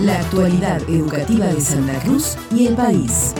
[0.00, 3.34] la actualidad educativa de Santa Cruz y el país.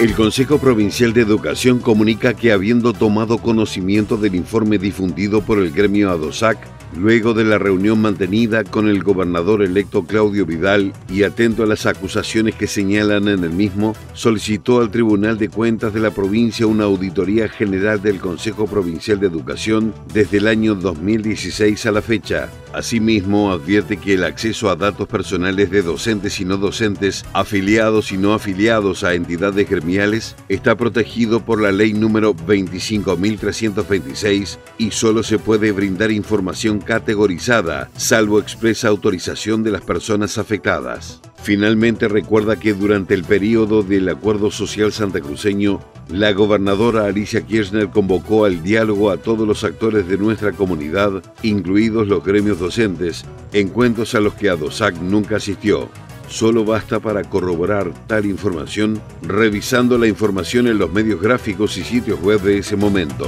[0.00, 5.70] El Consejo Provincial de Educación comunica que habiendo tomado conocimiento del informe difundido por el
[5.72, 6.58] gremio ADOSAC,
[6.94, 11.84] Luego de la reunión mantenida con el gobernador electo Claudio Vidal y atento a las
[11.84, 16.84] acusaciones que señalan en el mismo, solicitó al Tribunal de Cuentas de la provincia una
[16.84, 22.48] auditoría general del Consejo Provincial de Educación desde el año 2016 a la fecha.
[22.76, 28.18] Asimismo, advierte que el acceso a datos personales de docentes y no docentes, afiliados y
[28.18, 35.38] no afiliados a entidades gremiales, está protegido por la ley número 25.326 y solo se
[35.38, 41.22] puede brindar información categorizada, salvo expresa autorización de las personas afectadas.
[41.42, 48.44] Finalmente recuerda que durante el periodo del Acuerdo Social Santacruceño, la gobernadora Alicia Kirchner convocó
[48.44, 54.20] al diálogo a todos los actores de nuestra comunidad, incluidos los gremios docentes, encuentros a
[54.20, 55.88] los que ADOSAC nunca asistió.
[56.28, 62.20] Solo basta para corroborar tal información revisando la información en los medios gráficos y sitios
[62.20, 63.26] web de ese momento.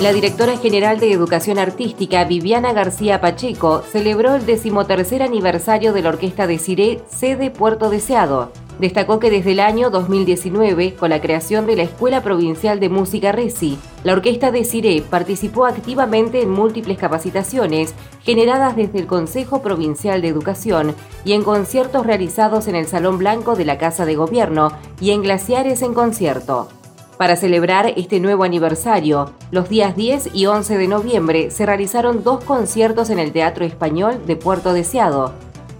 [0.00, 6.10] La directora general de Educación Artística, Viviana García Pacheco, celebró el decimotercer aniversario de la
[6.10, 8.52] Orquesta de Ciré, sede Puerto Deseado.
[8.78, 13.32] Destacó que desde el año 2019, con la creación de la Escuela Provincial de Música
[13.32, 20.20] RECI, la Orquesta de Ciré participó activamente en múltiples capacitaciones generadas desde el Consejo Provincial
[20.20, 24.72] de Educación y en conciertos realizados en el Salón Blanco de la Casa de Gobierno
[25.00, 26.68] y en Glaciares en concierto.
[27.16, 32.44] Para celebrar este nuevo aniversario, los días 10 y 11 de noviembre se realizaron dos
[32.44, 35.32] conciertos en el Teatro Español de Puerto Deseado,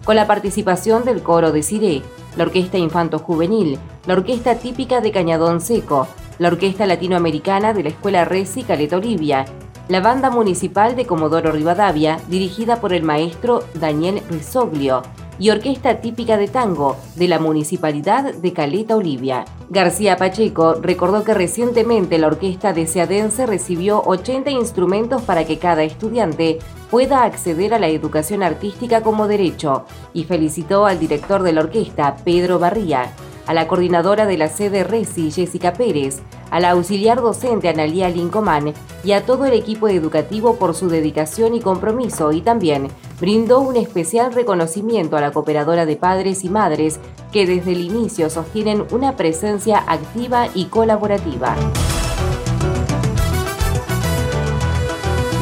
[0.06, 2.02] con la participación del coro de Ciré,
[2.36, 6.06] la Orquesta Infanto Juvenil, la Orquesta Típica de Cañadón Seco,
[6.38, 9.44] la Orquesta Latinoamericana de la Escuela Resi Caleta Olivia,
[9.88, 15.02] la Banda Municipal de Comodoro Rivadavia, dirigida por el maestro Daniel Risoglio,
[15.38, 19.44] y Orquesta Típica de Tango de la Municipalidad de Caleta Olivia.
[19.68, 25.82] García Pacheco recordó que recientemente la Orquesta de Seadense recibió 80 instrumentos para que cada
[25.82, 26.58] estudiante
[26.90, 32.16] pueda acceder a la educación artística como derecho y felicitó al director de la orquesta,
[32.24, 33.12] Pedro Barría,
[33.46, 36.20] a la coordinadora de la sede RESI, Jessica Pérez,
[36.50, 38.74] a la auxiliar docente Analía Lincomán
[39.04, 42.88] y a todo el equipo educativo por su dedicación y compromiso y también
[43.20, 47.00] brindó un especial reconocimiento a la cooperadora de padres y madres
[47.32, 51.56] que desde el inicio sostienen una presencia activa y colaborativa.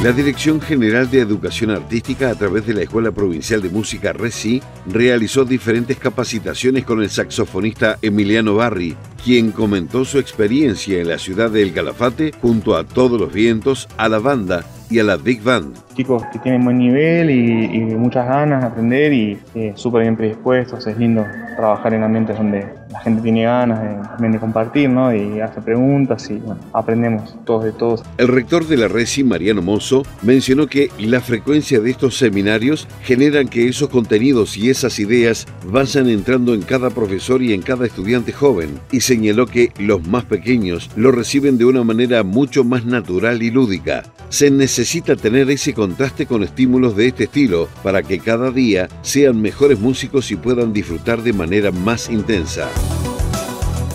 [0.04, 4.62] La Dirección General de Educación Artística, a través de la Escuela Provincial de Música RECI,
[4.84, 11.50] realizó diferentes capacitaciones con el saxofonista Emiliano Barri, quien comentó su experiencia en la ciudad
[11.50, 15.42] de El Calafate junto a todos los vientos, a la banda y a la Big
[15.42, 15.74] Band.
[15.94, 20.86] Chicos que tienen buen nivel y, muchas ganas de aprender y eh, súper bien predispuestos,
[20.86, 21.24] es lindo
[21.56, 25.14] trabajar en ambientes donde gente tiene ganas de, también de compartir ¿no?
[25.14, 26.40] y hace preguntas y
[26.72, 28.02] aprendemos todos de todos.
[28.18, 33.48] El rector de la RESI, Mariano Mozo, mencionó que la frecuencia de estos seminarios generan
[33.48, 38.32] que esos contenidos y esas ideas vayan entrando en cada profesor y en cada estudiante
[38.32, 43.42] joven y señaló que los más pequeños lo reciben de una manera mucho más natural
[43.42, 44.02] y lúdica.
[44.30, 49.40] Se necesita tener ese contraste con estímulos de este estilo para que cada día sean
[49.40, 52.68] mejores músicos y puedan disfrutar de manera más intensa.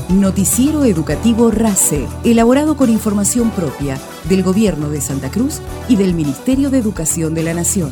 [0.10, 6.72] Noticiero Educativo RACE, elaborado con información propia del Gobierno de Santa Cruz y del Ministerio
[6.72, 7.92] de Educación de la Nación.